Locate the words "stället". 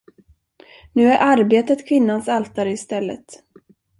2.77-3.25